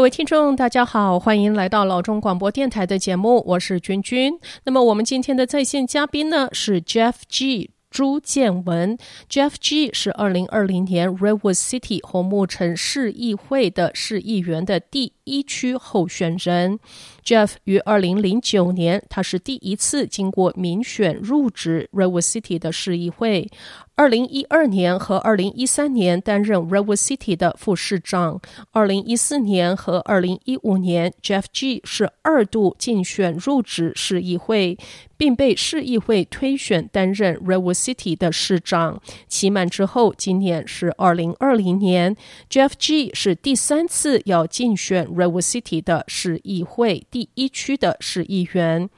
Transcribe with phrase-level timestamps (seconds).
[0.00, 4.32] 各位听众，大家好，欢迎来到老中广播电台的节目，我是君君。
[4.64, 7.72] 那么我们今天的在线嘉宾呢是 Jeff G.
[7.90, 8.96] 朱建文
[9.28, 9.90] ，Jeff G.
[9.92, 16.80] 是二零二零年 Redwood City 红木城市议会的市议员的弟一区候选人。
[17.24, 23.48] Jeff 于二零零九年，他是第一次经过民选入职 Redwood City 的市议会。
[23.94, 28.40] 二零一二年和二零一三年担任 Redwood City 的副市长。
[28.72, 34.78] 二零一四年和二零一五年，Jeff G 是二度竞选入职市议会，
[35.18, 39.00] 并被市议会推选担任 Redwood City 的市长。
[39.28, 42.16] 期满之后，今年是二零二零年
[42.48, 48.88] ，Jeff G 是第三次要竞选 Redwood City 的市议会第一区的市议员。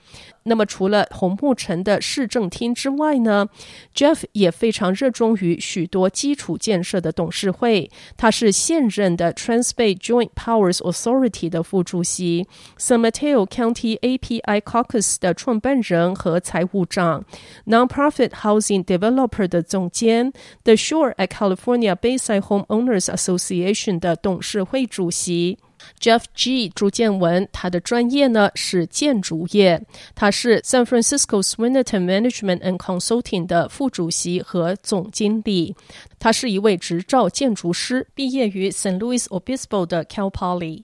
[0.44, 3.48] 那么，除了红木城的市政厅之外呢
[3.94, 7.88] ，Jeff 也非常热衷于许多基础建设的董事会。
[8.16, 17.24] 他是现任的 Trans-Bay Joint Powers Authority 的副主席，San Mateo County API Caucus 的创办人和财务长
[17.66, 20.32] ，Non-Profit Housing Developer 的总监
[20.64, 25.58] ，The Shore at California Bayside Homeowners Association 的董事会主席。
[26.02, 26.68] Jeff G.
[26.74, 29.80] 朱建文，他的专业呢是建筑业，
[30.16, 35.76] 他是 San Francisco Swinnerton Management and Consulting 的副主席和总经理，
[36.18, 40.82] 他是一位执照建筑师，毕业于 San Luis Obispo 的 Cal Poly。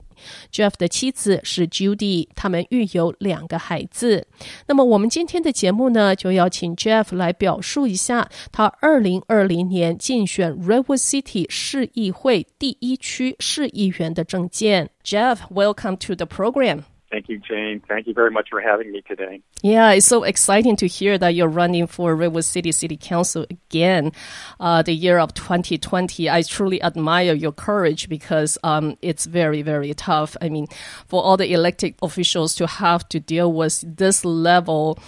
[0.52, 4.26] Jeff 的妻子是 Judy，他们育有两个孩子。
[4.66, 14.90] 那么我们今天的节目呢，就邀请 Jeff 来表述一下他二零二零年竞选 rev City 市议会第一区市议员的证件。
[15.04, 16.82] Jeff，welcome to the program.
[17.10, 17.80] Thank you, Jane.
[17.88, 19.40] Thank you very much for having me today.
[19.62, 24.12] Yeah, it's so exciting to hear that you're running for Redwood City City Council again,
[24.60, 26.28] uh, the year of 2020.
[26.28, 30.36] I truly admire your courage because um, it's very, very tough.
[30.42, 30.66] I mean,
[31.06, 34.98] for all the elected officials to have to deal with this level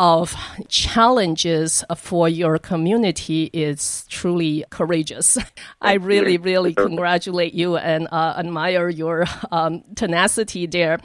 [0.00, 0.34] of
[0.68, 5.36] challenges for your community is truly courageous.
[5.82, 11.00] I really, really congratulate you and uh, admire your um, tenacity there.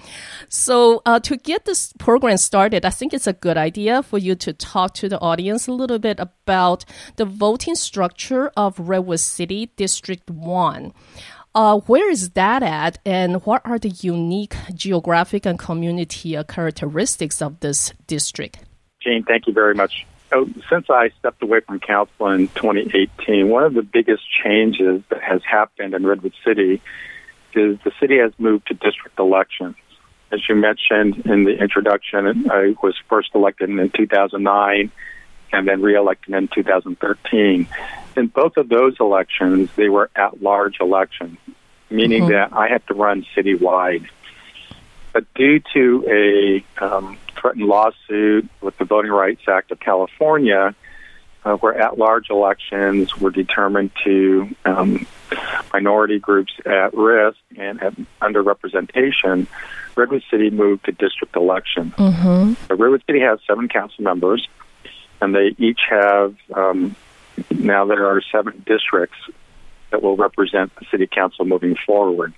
[0.47, 4.33] So, uh, to get this program started, I think it's a good idea for you
[4.35, 6.85] to talk to the audience a little bit about
[7.17, 10.93] the voting structure of Redwood City District 1.
[11.53, 17.41] Uh, where is that at, and what are the unique geographic and community uh, characteristics
[17.41, 18.59] of this district?
[19.05, 20.05] Jane, thank you very much.
[20.31, 25.21] So, since I stepped away from council in 2018, one of the biggest changes that
[25.21, 26.81] has happened in Redwood City
[27.53, 29.75] is the city has moved to district elections.
[30.31, 34.91] As you mentioned in the introduction, I was first elected in 2009
[35.53, 37.67] and then reelected in 2013.
[38.17, 41.37] In both of those elections, they were at large elections,
[41.91, 42.31] meaning mm-hmm.
[42.31, 44.07] that I had to run citywide.
[45.13, 50.73] But due to a um, threatened lawsuit with the Voting Rights Act of California,
[51.43, 55.05] uh, where at large elections were determined to um,
[55.71, 59.45] minority groups at risk and at underrepresentation,
[59.95, 61.93] Redwood City moved to district elections.
[61.93, 62.53] Mm-hmm.
[62.67, 64.47] So Redwood City has seven council members,
[65.21, 66.95] and they each have um,
[67.51, 69.17] now there are seven districts
[69.91, 72.33] that will represent the city council moving forward.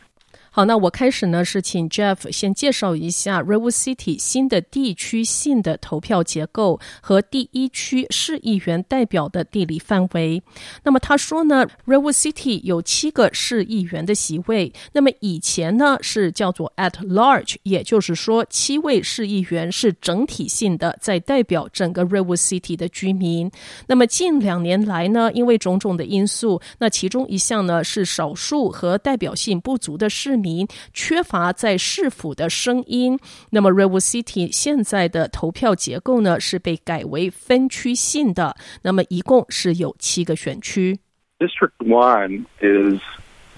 [0.58, 10.42] 好，那我开始呢是请 Jeff 先介绍一下 Redwood City 新的地区性的投票结构和第一区市议员代表的地理范围。
[10.84, 14.74] 那么他说呢，Redwood City 有七个市议员的席位。
[14.94, 23.52] 那么以前呢是叫做 at large，也就是说七位市议员是整体性的在代表整个 Redwood City 的居民。
[23.86, 30.47] 那么近两年来呢，因为种种的因素，那其中一项呢是少数和代表性不足的市民。
[30.94, 33.20] 缺乏在市府的声音，
[33.52, 41.00] 那么 Redwood City 现在的投票结构呢是被改为分区性的，那么一共是有七个选区。
[41.40, 43.02] District One is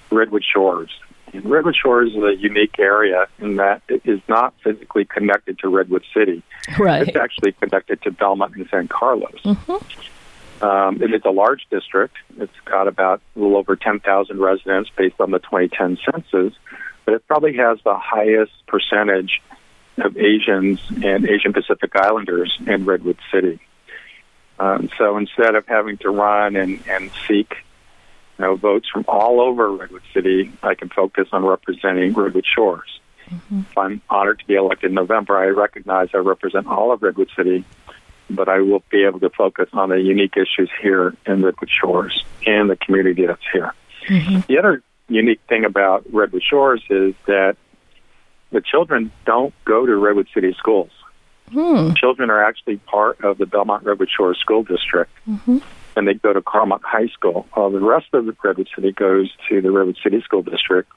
[0.09, 0.89] Redwood Shores.
[1.31, 5.69] And Redwood Shores is a unique area in that it is not physically connected to
[5.69, 6.41] Redwood City.
[6.79, 7.07] Right.
[7.07, 9.39] It's actually connected to Belmont and San Carlos.
[9.45, 9.77] Mm-hmm.
[10.61, 12.17] Um, it is a large district.
[12.37, 16.53] It's got about a little over 10,000 residents based on the 2010 census,
[17.05, 19.41] but it probably has the highest percentage
[19.97, 23.59] of Asians and Asian Pacific Islanders in Redwood City.
[24.59, 27.55] Um, so instead of having to run and, and seek
[28.37, 32.99] you know, votes from all over Redwood City, I can focus on representing Redwood Shores.
[33.29, 33.59] Mm-hmm.
[33.59, 37.29] If I'm honored to be elected in November, I recognize I represent all of Redwood
[37.35, 37.63] City
[38.29, 42.23] but I will be able to focus on the unique issues here in Redwood Shores
[42.45, 43.73] and the community that's here.
[44.07, 44.41] Mm-hmm.
[44.47, 47.57] The other unique thing about Redwood Shores is that
[48.51, 50.91] the children don't go to Redwood City schools.
[51.51, 51.93] Hmm.
[51.95, 55.57] Children are actually part of the Belmont Redwood Shores School District, Mm-hmm.
[55.95, 57.47] and they go to Carmont High School.
[57.53, 60.91] While the rest of the Redwood City goes to the Redwood City School District,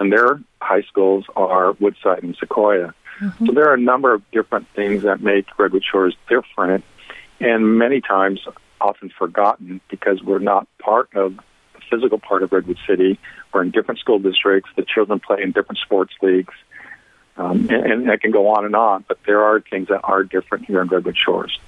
[0.00, 2.94] and their high schools are Woodside and Sequoia.
[3.18, 6.84] So there are a number of different things that make Redwood Shores different,
[7.40, 8.40] and many times
[8.80, 13.18] often forgotten because we're not part of the physical part of Redwood City.
[13.52, 14.70] We're in different school districts.
[14.76, 16.54] The children play in different sports leagues.
[17.36, 20.24] Um, and, and I can go on and on, but there are things that are
[20.24, 21.58] different here in Redwood Shores.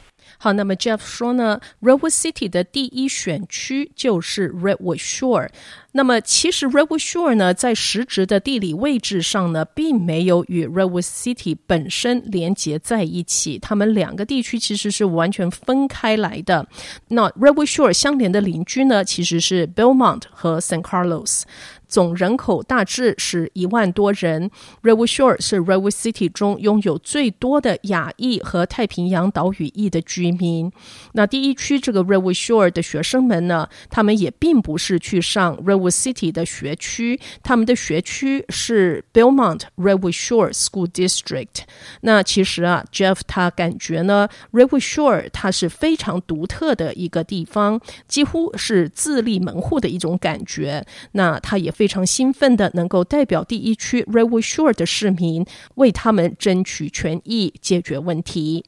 [0.42, 5.50] 好，那么 Jeff 说呢，Redwood City 的第一选区就是 Redwood Shore。
[5.92, 16.66] 那么其实 Redwood Shore 呢，在实质的地理位置上呢，并没有与 Redwood City 本身连接在一起，它们两个地区其实是完全分开来的。
[17.08, 21.42] 那 Redwood Shore 相连的邻居呢，其实是 Belmont 和 San Carlos。
[21.90, 24.48] 总人口大致是一万多人。
[24.82, 30.70] Reve Shore 是 Reve City 中拥有最多的亚裔和太平洋岛屿裔的居民。
[31.12, 41.64] 那第一区这个 Reve Shore 的学生们呢，他们也并不是去上 Reve City 的学区，他们的学区是 Belmont Reve Shore School District。
[42.02, 50.86] 那其实啊，Jeff 他感觉呢，Reve Shore 它是非常独特的一个地方，几乎是自立门户的一种感觉。
[51.12, 51.74] 那他也。
[51.79, 55.45] 非常兴奋的能够代表第一区 Redwood Shore 的市民，
[55.75, 58.65] 为他们争取权益，解决问题。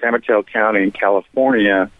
[0.00, 1.90] San Mateo County in California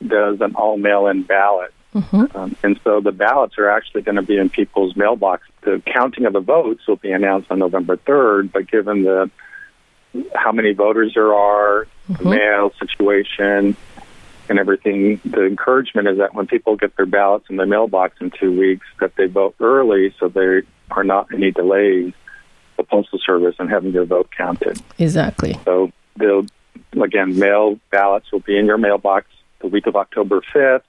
[0.00, 1.72] does an all mail in ballot.
[1.92, 5.42] Um, and so the ballots are actually going to be in people's mailbox.
[5.62, 9.28] The counting of the votes will be announced on November 3rd, but given the
[10.34, 13.76] how many voters there are, the mail situation,
[14.49, 18.31] and everything, the encouragement is that when people get their ballots in their mailbox in
[18.31, 22.13] two weeks, that they vote early so there are not any delays
[22.77, 24.81] the postal service and having their vote counted.
[24.97, 25.57] Exactly.
[25.65, 26.45] So they'll
[27.01, 29.27] again mail ballots will be in your mailbox
[29.59, 30.85] the week of October fifth.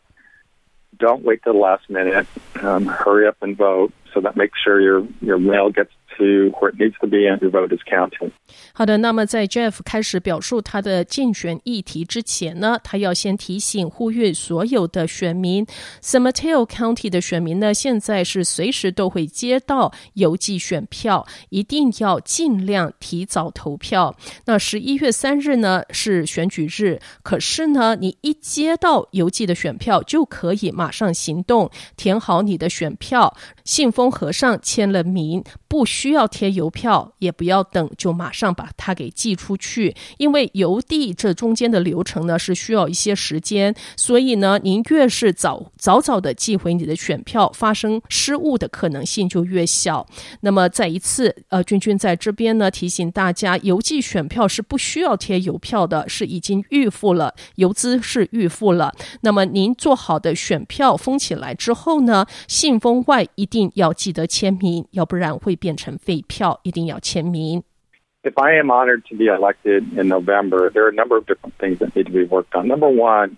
[0.99, 2.27] Don't wait till the last minute.
[2.61, 6.75] Um, hurry up and vote so that makes sure your your mail gets to what
[6.75, 8.31] needs to be and your vote is counted.
[8.73, 15.67] 好的，那么在 Jeff 开始表述他的竞选议题之前呢，他要先提醒、呼吁所有的选民
[16.03, 24.15] ，San Mateo County 的选民呢，现在是随时都会接到邮寄选票，一定要尽量提早投票。
[24.45, 33.35] 那十一月三日呢是选举日，可是呢，你一接到邮寄的选票，就可以马上行动，填好你的选票，
[33.65, 39.93] 信封盒上签了名，不需需要贴邮票，也不要等，就马上把它给寄出去。
[40.19, 50.07] 因为邮递这中间的流程呢，是需要一些时间，所以呢，您越是早早早的寄回你的选票，发生失误的可能性就越小。
[50.43, 58.95] 那么再一次，呃，君君在这边呢提醒大家，邮寄选票是不需要贴邮票的，是已经预付了，邮资是预付了。
[59.23, 67.64] 那么您做好的选票封起来之后呢，信封外一定要记得签名，要不然会变成 废票，一定要签名。
[68.24, 71.54] If I am honored to be elected in November, there are a number of different
[71.58, 72.68] things that need to be worked on.
[72.68, 73.38] Number one,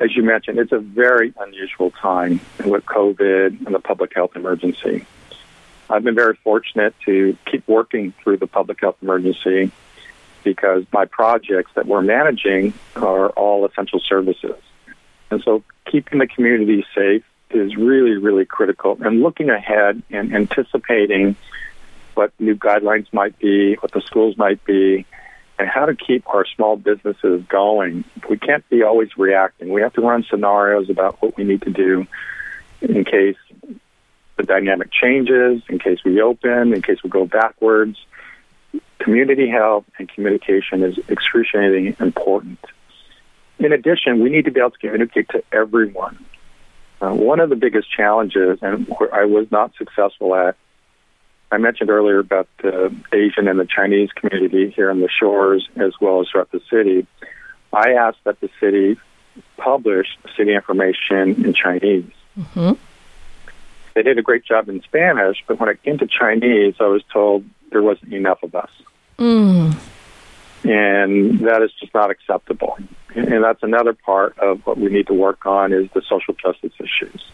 [0.00, 5.04] as you mentioned, it's a very unusual time with COVID and the public health emergency.
[5.90, 9.70] I've been very fortunate to keep working through the public health emergency
[10.44, 14.56] because my projects that we're managing are all essential services.
[15.30, 18.96] And so keeping the community safe is really, really critical.
[19.00, 21.36] And looking ahead and anticipating
[22.15, 25.05] what new guidelines might be, what the schools might be,
[25.59, 28.03] and how to keep our small businesses going.
[28.29, 29.69] We can't be always reacting.
[29.69, 32.07] We have to run scenarios about what we need to do
[32.81, 33.37] in case
[34.37, 38.03] the dynamic changes, in case we open, in case we go backwards.
[38.99, 42.59] Community health and communication is excruciatingly important.
[43.59, 46.25] In addition, we need to be able to communicate to everyone.
[46.99, 50.55] Uh, one of the biggest challenges, and where I was not successful at,
[51.51, 55.91] I mentioned earlier about the Asian and the Chinese community here in the shores as
[55.99, 57.05] well as throughout the city.
[57.73, 58.97] I asked that the city
[59.57, 62.11] publish city information in Chinese.
[62.39, 62.73] Mm-hmm.
[63.93, 67.03] They did a great job in Spanish, but when it came to Chinese, I was
[67.11, 68.69] told there wasn't enough of us.
[69.19, 69.75] Mm.
[70.63, 72.77] And that is just not acceptable.
[73.15, 76.73] And that's another part of what we need to work on is the social justice
[76.79, 77.29] issues.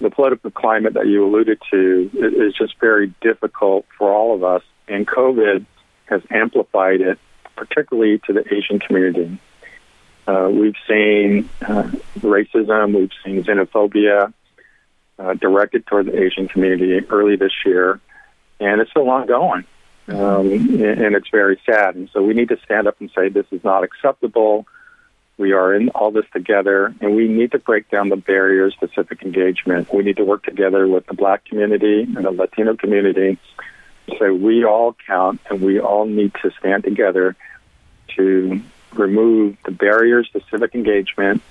[0.00, 4.62] The political climate that you alluded to is just very difficult for all of us,
[4.88, 5.64] and COVID
[6.06, 7.18] has amplified it,
[7.56, 9.38] particularly to the Asian community.
[10.26, 14.32] Uh, we've seen uh, racism, we've seen xenophobia,
[15.18, 18.00] uh, directed toward the Asian community early this year,
[18.60, 19.64] and it's still ongoing.
[20.08, 21.96] Um, and it's very sad.
[21.96, 24.66] And so we need to stand up and say this is not acceptable.
[25.38, 28.88] We are in all this together, and we need to break down the barriers to
[28.94, 29.92] civic engagement.
[29.92, 33.38] We need to work together with the Black community and the Latino community.
[34.18, 37.36] So we all count, and we all need to stand together
[38.16, 38.62] to
[38.94, 41.42] remove the barriers to civic engagement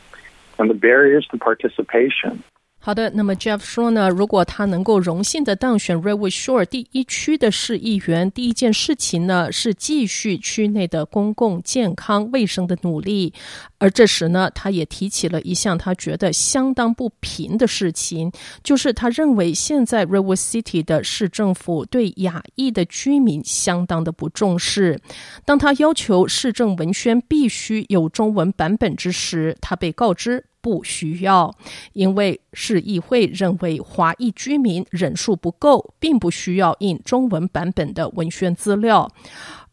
[0.57, 2.43] and the barriers to participation.
[2.85, 13.33] 好的，那么 Jeff 说呢，如果他能够荣幸的当选 Redwood Shore 第一区的市议员，第一件事情呢是继续区内的公共健康卫生的努力。
[13.79, 18.31] 而这时呢，他也提起了一项他觉得相当不平的事情，
[18.63, 25.01] 就是他认为现在 Redwood City 的市政府对亚裔的居民相当的不重视。
[25.43, 30.45] 当他要求市政文宣必须有中文版本之时，他被告知。
[30.65, 31.55] 不需要，
[31.93, 39.07] 因为市议会认为华裔居民人数不够，并不需要印中文版本的文宣资料。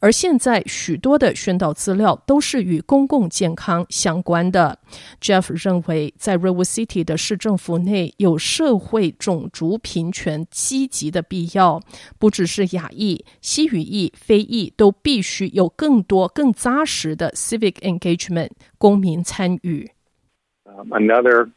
[0.00, 4.78] 而现在许多的宣导资料都是与公共健康相关的。
[5.22, 11.80] Jeff 认为，在 River City 的市政府内有社会种族平权积极的必要，
[12.18, 19.90] 不只是亚裔、西语裔、非裔都必须有更多、更扎实的 civic engagement 公民参与。
[20.78, 21.50] Um, another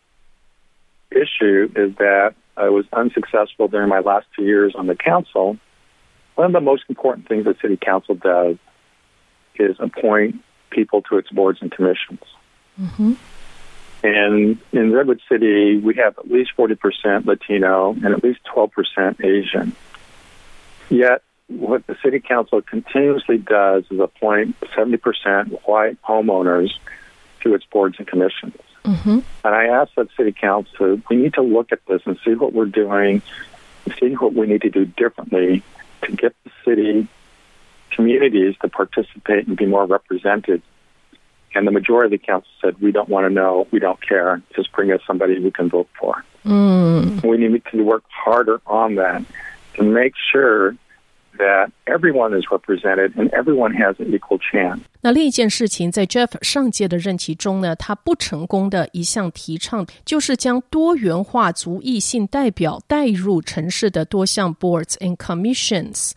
[1.12, 5.58] issue is that I was unsuccessful during my last two years on the council.
[6.36, 8.58] One of the most important things the city council does
[9.56, 12.22] is appoint people to its boards and commissions.
[12.80, 13.14] Mm-hmm.
[14.04, 19.76] And in Redwood City, we have at least 40% Latino and at least 12% Asian.
[20.90, 26.70] Yet, what the city council continuously does is appoint 70% white homeowners
[27.42, 28.56] to its boards and commissions.
[28.86, 29.20] Mm-hmm.
[29.44, 32.54] And I asked that city council, we need to look at this and see what
[32.54, 33.22] we're doing,
[34.00, 35.64] see what we need to do differently
[36.04, 37.08] to get the city
[37.92, 40.62] communities to participate and be more represented.
[41.54, 44.42] And the majority of the council said, we don't want to know, we don't care,
[44.56, 46.24] just bring us somebody we can vote for.
[46.46, 47.26] Mm.
[47.26, 49.24] We need to work harder on that
[49.76, 50.76] to make sure
[51.38, 54.80] that everyone is represented and everyone has an equal chance.
[55.02, 66.12] 那另一件事情，在 Jeff 上届的任期中呢，他不成功的一项提倡，就是将多元化族裔性代表带入城市的多项 boards and commissions。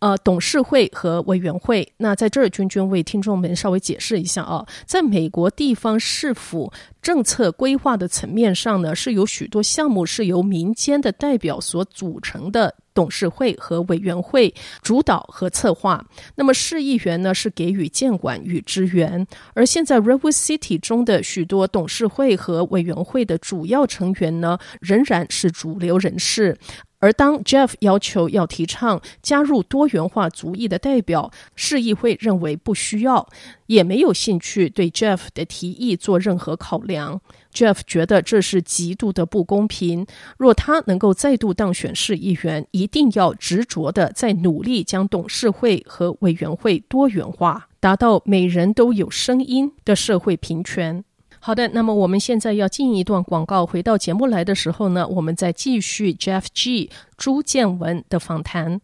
[0.00, 1.86] 呃，董事会和委员会。
[1.98, 12.74] 那在这儿，君君为听众们稍微解释一下啊，在美国地方市府政策规划的层面上呢，是有许多项目是由民间的代表所组成的。
[12.94, 16.04] 董事会和委员会主导和策划，
[16.36, 19.26] 那么市议员呢是给予监管与支援。
[19.54, 26.58] 而现在 Redwood City 中的许多董事会和委员会的主要成员呢，仍然是主流人士。
[27.02, 33.28] 而当 Jeff 要求要提倡加入多元化族裔的代表，市议会认为不需要，
[33.66, 37.20] 也没有兴趣对 Jeff 的提议做任何考量。
[37.52, 40.06] Jeff 觉得这是极度的不公平。
[40.38, 51.04] 若他能够再度当选市议员，一定要执着的在努力将董事会和委员会多元化，达到每人都有声音的社会平权。
[51.44, 53.66] 好的，那么我们现在要进一段广告。
[53.66, 58.80] 回到节目来的时候呢，我们再继续 Jeff G 朱建文的访谈。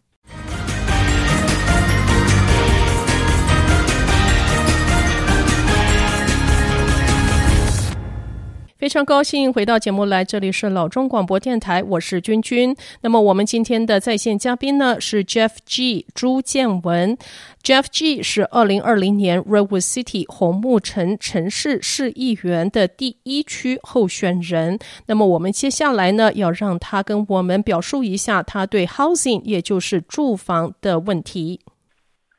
[8.78, 12.76] 非常高兴回到节目来，这里是老中广播电台，我是君君。
[13.00, 17.18] 那么我们今天的在线嘉宾呢是 Jeff G 朱建文
[17.64, 24.78] ，Jeff G 是二零二零年 Redwood City 红木城城市市议员的第一区候选人。
[25.06, 31.58] 那么我们接下来呢要让他跟我们表述一下他对 housing，也就是住房的问题。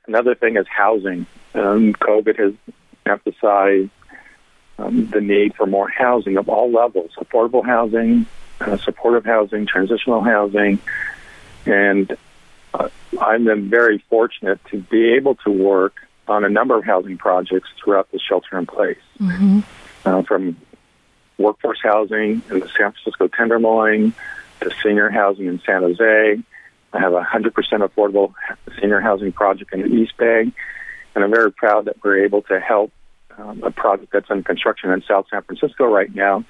[0.08, 1.26] Another thing is housing.
[1.52, 2.54] Um, COVID has
[3.04, 3.90] emphasized
[4.80, 8.26] um, the need for more housing of all levels affordable housing,
[8.62, 10.80] uh, supportive housing, transitional housing.
[11.66, 12.16] And
[12.74, 15.96] uh, I've been very fortunate to be able to work
[16.28, 19.60] on a number of housing projects throughout the shelter in place, mm-hmm.
[20.06, 20.56] uh, from
[21.38, 24.14] workforce housing in the San Francisco Tenderloin
[24.62, 26.44] to senior housing in San Jose.
[26.92, 28.34] I have a 100% affordable
[28.80, 30.52] senior housing project in the East Bay,
[31.16, 32.92] and I'm very proud that we're able to help
[33.40, 36.44] um, a project that's in construction in South San Francisco right now.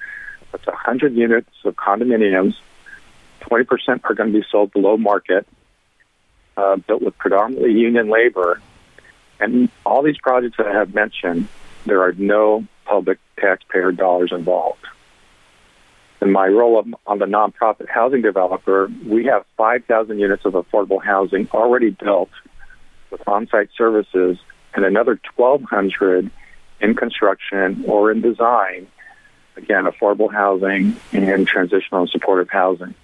[0.52, 2.54] It's 100 units of condominiums.
[3.42, 5.46] 20% are going to be sold below market,
[6.56, 8.60] uh, built with predominantly union labor.
[9.38, 11.48] And all these projects that I have mentioned,
[11.86, 14.84] there are no public taxpayer dollars involved.
[16.20, 21.48] In my role on the nonprofit housing developer, we have 5,000 units of affordable housing
[21.54, 22.28] already built
[23.10, 24.36] with on-site services
[24.74, 26.30] and another 1,200
[26.80, 28.86] in construction or in design.
[29.56, 32.94] Again, affordable housing and transitional and supportive housing.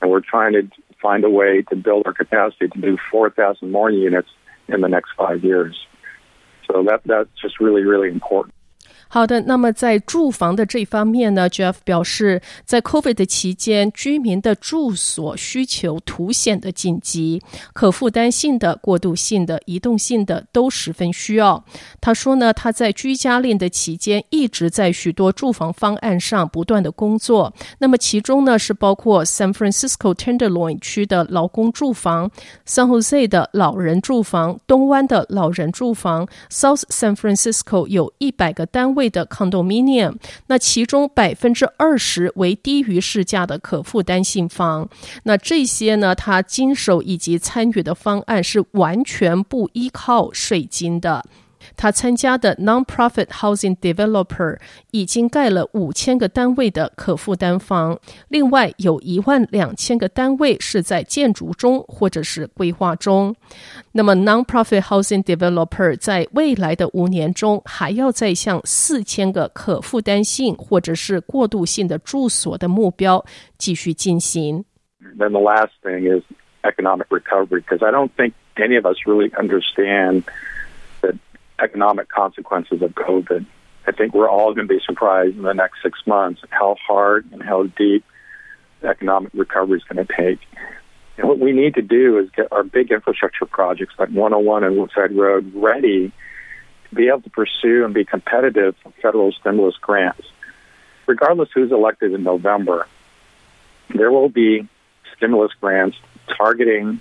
[0.00, 0.68] And we're trying to
[1.02, 4.28] find a way to build our capacity to do 4,000 more units
[4.68, 5.86] in the next five years.
[6.70, 8.54] So that that's just really, really important.
[9.10, 21.64] 好的，那么在住房的这方面呢，Jeff 表示，在 COVID 的期间，居民的住所需求凸显的紧急，可负担性的、过渡性的、移动性的都十分需要。
[22.02, 27.54] 他说呢，他在居家令的期间一直在许多住房方案上不断的工作。
[27.78, 32.30] 那么其中呢，是包括 San Francisco Tenderloin 区的劳工住房、
[32.66, 38.97] San Jose 的老人住房、东湾的老人住房、South San Francisco 有一百个单位。
[38.98, 40.16] 位的 condominium，
[40.48, 44.88] 那其中百分之二十为低于市价的可负担性房。
[45.22, 51.24] 那这些呢，他经手以及参与的方案是完全不依靠税金的。
[51.78, 54.58] 他参加的 Non-profit Housing Developer
[54.90, 63.34] 已经盖了五千个单位的可负担房，另外有一万两千个单位是在建筑中或者是规划中。
[63.92, 73.24] 那么 Non-profit Housing Developer 在未来的五年中还要再向四千个可负担性或者是过渡性的住所的目标
[73.56, 74.64] 继续进行。
[75.16, 76.24] Then the last thing is
[76.64, 80.24] economic recovery, because I don't think any of us really understand
[81.60, 83.46] economic consequences of COVID.
[83.86, 87.26] I think we're all going to be surprised in the next six months how hard
[87.32, 88.04] and how deep
[88.80, 90.40] the economic recovery is going to take.
[91.16, 94.76] And what we need to do is get our big infrastructure projects like 101 and
[94.76, 96.12] Woodside Road ready
[96.88, 100.26] to be able to pursue and be competitive for federal stimulus grants.
[101.06, 102.86] Regardless who's elected in November,
[103.94, 104.68] there will be
[105.16, 105.96] stimulus grants
[106.36, 107.00] targeting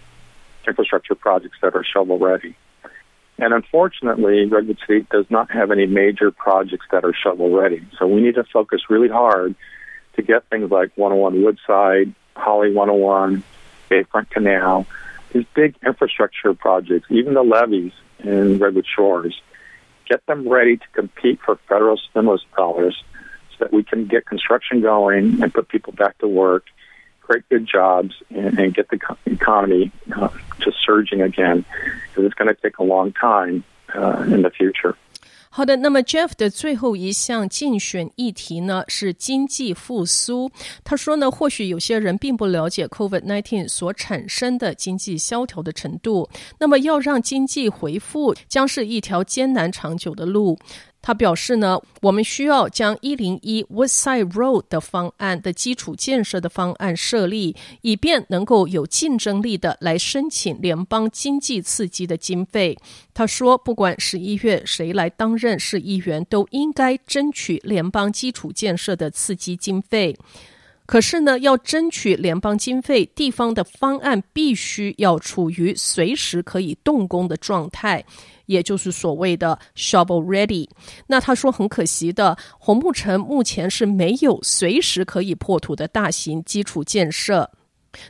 [0.65, 2.55] infrastructure projects that are shovel ready.
[3.39, 7.85] And unfortunately, Redwood City does not have any major projects that are shovel ready.
[7.99, 9.55] So we need to focus really hard
[10.15, 13.43] to get things like 101 Woodside, Holly 101,
[13.89, 14.87] Bayfront Canal,
[15.33, 19.39] these big infrastructure projects, even the levees in Redwood Shores,
[20.09, 23.03] get them ready to compete for federal stimulus dollars
[23.51, 26.65] so that we can get construction going and put people back to work
[27.27, 31.65] create good jobs and, and get the economy uh, just surging again
[32.17, 34.95] so it's going to take a long time uh, in the future.
[35.49, 40.51] 好的，那么 Jeff 的最后一项竞选议题呢是经济复苏。
[40.83, 46.29] 他说呢，或许有些人并不了解 COVID-19 所产生的经济萧条的程度。
[46.59, 50.59] 那么要让经济恢复，将是一条艰难长久的路。
[51.07, 62.77] 他表示呢，我们需要将一零一 Woodside Road 的方案的基础建设的方案设立，以便能够有竞争力的来申请联邦经济刺激的经费。
[63.13, 70.13] 他说，不管十一月谁来担任市议员，都应该争取联邦基础建设的刺激经费。
[70.85, 78.03] 可是呢，要争取联邦经费，地方的方案必须要处于随时可以动工的状态。
[78.47, 80.67] 也就是所谓的 shovel ready。
[81.05, 87.49] 那他说很可惜的，红木城目前是没有随时可以破土的大型基础建设。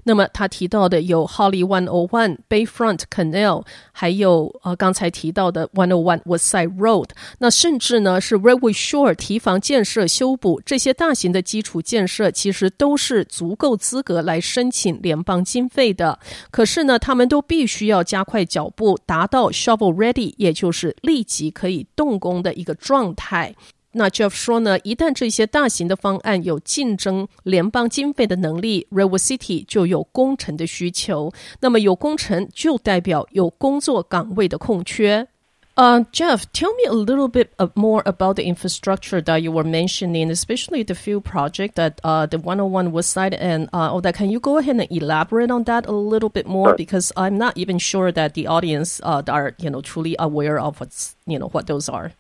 [0.04, 7.10] 那么他提到的有 Holly One O One、Bayfront Canal，还有呃刚才提到的 One O One Woodside Road。
[7.40, 16.20] 那甚至呢是 Redwood Shore 堤防建设修补这些大型的基础建设，其实都是足够资格来申请联邦经费的。
[16.52, 23.56] 可是呢，他们都必须要加快脚步，达到 shovel ready，也就是立即可以动工的一个状态。
[23.97, 31.31] 那 Jeff 说呢，一旦这些大型的方案有竞争联邦经费的能力，Redwood City 就有工程的需求。
[31.61, 35.29] 那么有工程就代表有工作岗位的空缺。
[35.75, 40.85] Uh, Jeff, tell me a little bit more about the infrastructure that you were mentioning, especially
[40.85, 44.15] the few project that uh, the 101 Woodside and uh, all that.
[44.15, 46.69] Can you go ahead and elaborate on that a little bit more?
[46.69, 46.77] Sure.
[46.77, 50.79] Because I'm not even sure that the audience uh, are, you know, truly aware of
[50.79, 52.13] what's, you know, what those are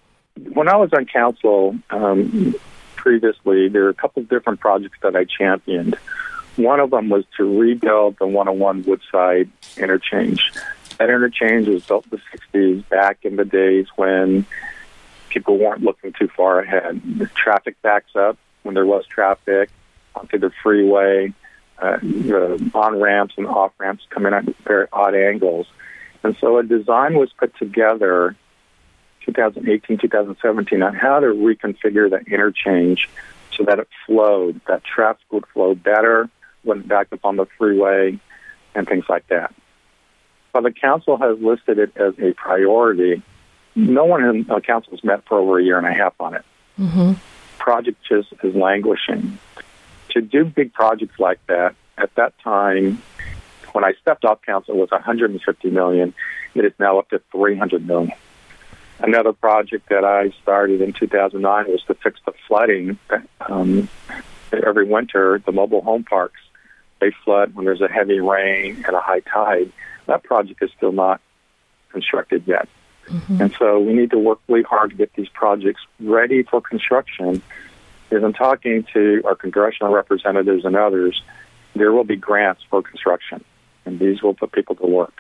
[0.54, 2.56] when I was on council um,
[2.95, 5.95] previously, there were a couple of different projects that I championed.
[6.56, 10.52] One of them was to rebuild the 101 Woodside interchange.
[10.97, 14.45] That interchange was built in the 60s, back in the days when
[15.30, 17.02] people weren't looking too far ahead.
[17.19, 19.69] The traffic backs up when there was traffic
[20.15, 21.34] onto the freeway.
[21.80, 25.67] Uh, the on ramps and off ramps come in at very odd angles.
[26.23, 28.36] And so a design was put together
[29.27, 33.07] 2018, 2017 on how to reconfigure the interchange
[33.55, 36.29] so that it flowed, that traffic would flow better,
[36.63, 38.19] wouldn't back up on the freeway,
[38.75, 39.53] and things like that.
[40.53, 43.21] But the council has listed it as a priority.
[43.75, 46.35] No one in the council has met for over a year and a half on
[46.35, 46.45] it.
[46.79, 47.13] Mm-hmm.
[47.59, 49.37] Project just is languishing.
[50.09, 53.01] To do big projects like that, at that time,
[53.73, 56.13] when I stepped off council, it was 150 million.
[56.55, 58.13] It is now up to 300 million.
[58.99, 62.97] Another project that I started in 2009 was to fix the flooding.
[63.41, 63.89] Um,
[64.51, 66.39] every winter, the mobile home parks
[66.99, 69.71] they flood when there's a heavy rain and a high tide.
[70.07, 71.21] That project is still not
[71.91, 72.67] constructed yet.
[73.07, 73.41] Mm-hmm.
[73.41, 77.41] And so we need to work really hard to get these projects ready for construction.
[78.12, 81.21] As I'm talking to our congressional representatives and others,
[81.75, 83.43] there will be grants for construction,
[83.86, 85.13] and these will put people to work.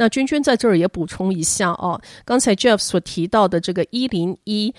[0.00, 4.74] 那君君在这儿也补充一下啊，刚才 Jeff 所提到的这个一零一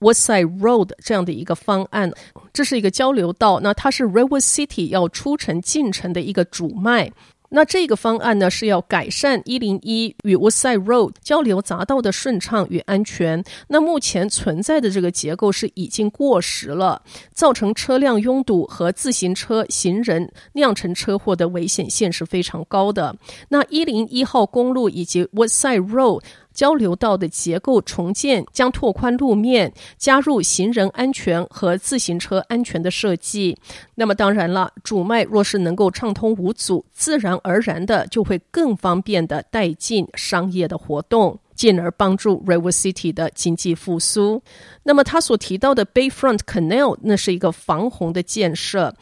[0.00, 2.10] Woodside Road 这样的一个方案，
[2.52, 7.12] 这是一个交流道，那它是 River City 要出城进城的一个主脉。
[7.54, 13.44] 那这个方案呢，是要改善一零一与 Woodside Road 交流匝道的顺畅与安全。
[13.68, 17.00] 那目前存在的这个结构是已经过时了，
[17.32, 23.14] 造成车辆拥堵和自行车、行人酿成车祸的危险性是非常高的。
[23.48, 26.24] 那一零一号公路以及 Woodside Road。
[26.54, 33.58] 交流道的结构重建将拓宽路面，加入行人安全和自行车安全的设计。
[33.96, 44.40] 那么当然了，主脉若是能够畅通无阻，自然而然的就会更方便的带进商业的活动，进而帮助 River City 的经济复苏。
[44.84, 48.94] 那么他所提到的 Bayfront Canal，那是一个防洪的建设。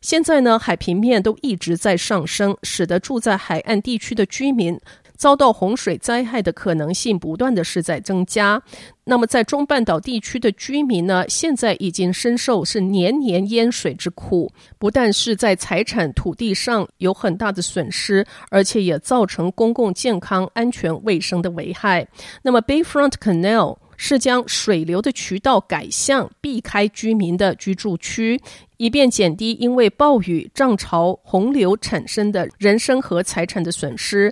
[0.00, 4.78] 现在呢，海平面都一直在上升，使得住在海岸地区的居民。
[5.24, 8.62] 遭到洪水灾害的可能性不断的是在增加。
[9.04, 22.06] 那么在中半岛地区的居民呢，现在已经深受是年年淹水之苦，不但是在财产土地上有很大的损失，而且也造成公共健康、安全、卫生的危害。
[22.42, 28.38] 那么 Bayfront Canal 是将水流的渠道改向避开居民的居住区，
[28.76, 34.30] 以便减低因为暴雨、涨潮、洪流产生的人身和财产的损失。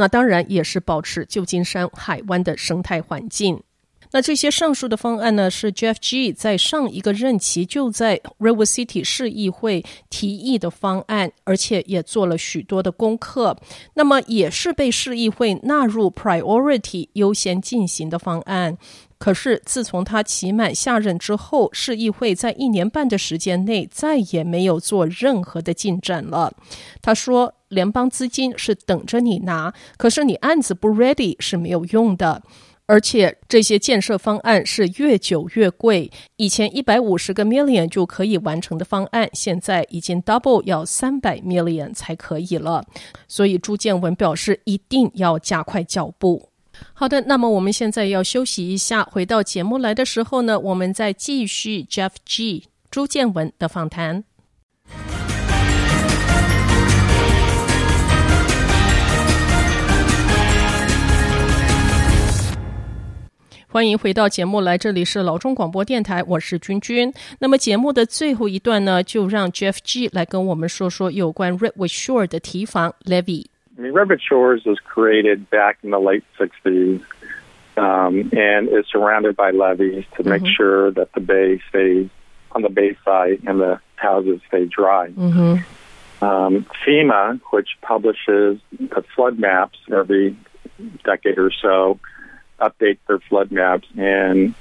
[0.00, 3.62] 那当然也是保持旧金山海湾的生态环境。
[4.12, 13.58] 那这些上述的方案呢，是 Jeff G 在上一个任期就在 Redwood City 市议会提议的方案，而且也做了许多的功课。
[13.92, 18.78] 那么也是被市议会纳入 Priority 优先进行的方案。
[19.18, 26.54] 可是自从他期满下任之后，市议会在一年半的时间内再也没有做任何的进展了。
[27.02, 27.52] 他说。
[27.70, 32.42] 联邦资金是等着你拿，可是你案子不 ready 是没有用的，
[32.86, 36.10] 而且这些建设方案是越久越贵。
[36.36, 42.84] 以前一百五十个 million 就可以完成的方案，现在已经 double 要三百 million 才可以了。
[43.28, 46.48] 所以朱建文表示一定要加快脚步。
[46.92, 54.24] 好的，那么我们现在要休息一下，回到节目来的时候呢，我们再继续 Jeff G 朱建文的访谈。
[63.72, 67.12] 欢迎回到节目来，这里是老中广播电台，我是君君。
[67.38, 72.92] 那么节目的最后一段呢，就让 Jeff Gee 来跟我们说说有关 Redwood Shore 的堤防。
[73.08, 73.46] I mean,
[73.78, 77.00] Redwood Shores was created back in the late 60s
[77.76, 80.52] um, and is surrounded by levees to make mm-hmm.
[80.56, 82.08] sure that the bay stays
[82.50, 85.10] on the bay side and the houses stay dry.
[85.10, 86.24] Mm-hmm.
[86.24, 90.36] Um, FEMA, which publishes the flood maps every
[91.04, 92.00] decade or so,
[92.60, 93.88] update their flood maps.
[93.96, 94.54] And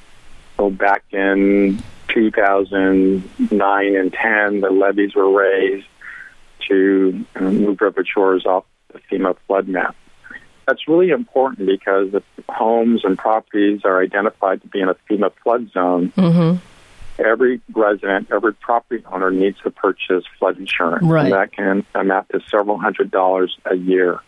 [0.58, 5.88] so back in 2009 and 10, the levees were raised
[6.68, 9.96] to move Redwood Shores off the FEMA flood map.
[10.68, 15.32] That's really important because if homes and properties are identified to be in a FEMA
[15.44, 16.58] flood zone, mm-hmm.
[17.24, 21.04] every resident, every property owner needs to purchase flood insurance.
[21.04, 21.26] Right.
[21.26, 24.20] And that can amount to several hundred dollars a year.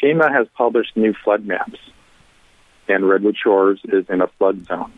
[0.00, 1.78] FEMA has published new flood maps
[2.90, 4.92] and Redwood Shores is in a flood zone.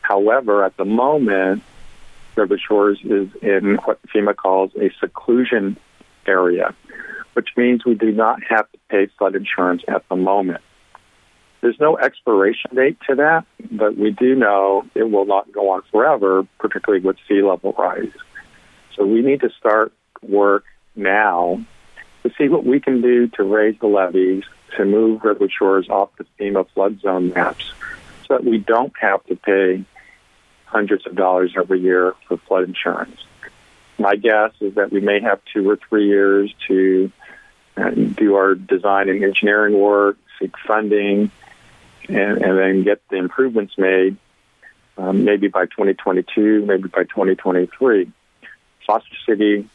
[0.00, 1.62] However, at the moment,
[2.36, 5.76] Redwood Shores is in what FEMA calls a seclusion
[6.26, 6.74] area,
[7.34, 10.62] which means we do not have to pay flood insurance at the moment.
[11.60, 15.82] There's no expiration date to that, but we do know it will not go on
[15.90, 18.12] forever, particularly with sea level rise.
[18.96, 20.64] So we need to start work
[20.94, 21.64] now
[22.22, 24.44] to see what we can do to raise the levees
[24.76, 27.72] to move Redwood Shores off the FEMA flood zone maps
[28.26, 29.84] so that we don't have to pay
[30.66, 33.24] hundreds of dollars every year for flood insurance.
[33.98, 37.10] My guess is that we may have two or three years to
[37.76, 41.30] uh, do our design and engineering work, seek funding,
[42.08, 44.16] and, and then get the improvements made.
[44.96, 48.10] Um, maybe by 2022, maybe by 2023.
[48.84, 49.68] Foster City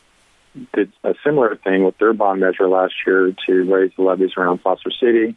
[0.74, 4.60] did a similar thing with their bond measure last year to raise the levies around
[4.60, 5.36] Foster City.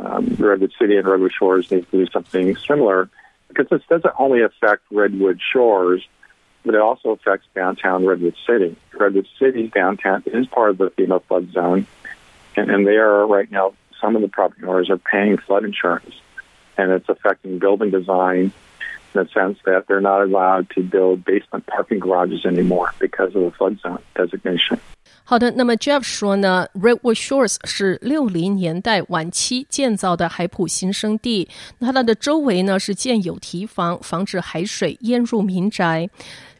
[0.00, 3.10] Um, Redwood City and Redwood Shores need to do something similar
[3.48, 6.06] because this doesn't only affect Redwood Shores,
[6.64, 8.76] but it also affects downtown Redwood City.
[8.92, 11.86] Redwood City downtown is part of the FEMA flood zone,
[12.56, 13.74] and, and they are right now.
[14.00, 16.14] Some of the property owners are paying flood insurance,
[16.76, 18.52] and it's affecting building design
[19.14, 23.42] in the sense that they're not allowed to build basement parking garages anymore because of
[23.42, 24.78] the flood zone designation.
[25.24, 36.08] 好的，那么 Jeff 说呢，Redwood Shores 是六零年代晚期建造的海埔新生地，那它的周围呢是建有堤防，防止海水淹入民宅。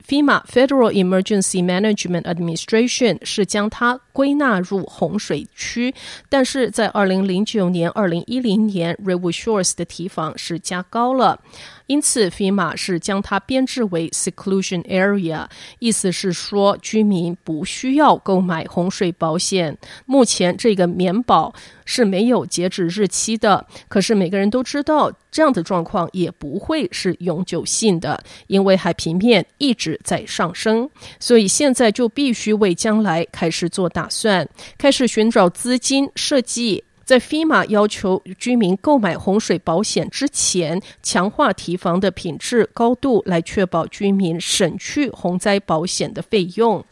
[0.07, 5.95] FEMA Federal Emergency Management Administration 是将它归纳入洪水区，
[6.31, 11.39] 但是在二零零九年、二零一零年，Redwood Shores 的堤防是加高了。
[11.89, 15.47] 因此，FEMA 是将它编制为 seclusion area，
[15.79, 19.77] 意思是说居民不需要购买洪水保险。
[20.05, 21.53] 目前这个免保
[21.87, 34.47] 是没有截止日期的，可是每个人都知道这样的状况也不会是永久性的，因为海平面一直在上升，所以现在就必须为将来开始做打算，
[34.77, 36.85] 开始寻找资金设计。
[37.09, 46.85] 在 FEMA 要求居民购买洪水保险之前，强化堤防的品质高度，来确保居民省去洪灾保险的费用。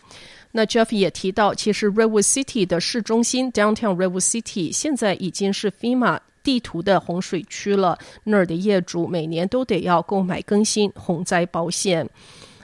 [0.53, 12.09] 那 Jeff 也提到，其实 Redwood City 的市中心 Downtown Redwood City 现在已经是 FEMA 地图的洪水区了，那儿的业主每年都得要购买更新洪灾保险，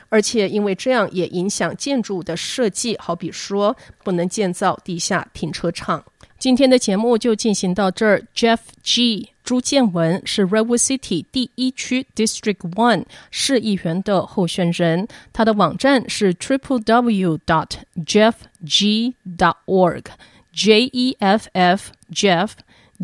[0.09, 6.03] 而且因为这样也影响建筑的设计，好比说不能建造地下停车场。
[6.43, 8.21] 今天的节目就进行到这儿。
[8.35, 9.29] Jeff G.
[9.45, 17.69] 朱建文是 Redwood City 第一区 District One 市议员的候选人，他的网站是 triple w dot
[18.05, 18.35] jeff
[18.67, 20.07] g dot org
[20.53, 22.51] j e f f jeff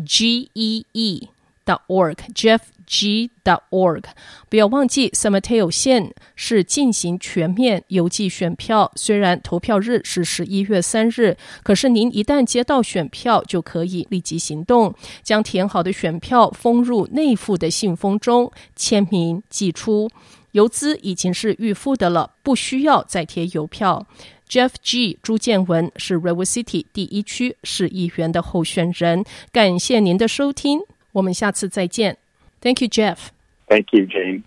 [0.05, 1.29] g e e
[1.65, 4.03] dot org jeff G.org，
[4.49, 8.91] 不要忘记，San Mateo 县是进行全面邮寄选票。
[8.95, 20.09] 虽然投票日是十一月三日，可是您一旦接到选票，就可以立即行动，将填好的选票封入内附的信封中，签名寄出。
[20.53, 24.07] 邮资已经是预付的了，不需要再贴邮票。
[24.49, 25.19] Jeff G.
[25.21, 29.23] 朱建文是 River City 第一区市议员的候选人。
[29.51, 30.79] 感谢您的收听，
[31.11, 32.17] 我们下次再见。
[32.61, 33.31] Thank you, Jeff.
[33.67, 34.43] Thank you, Jane.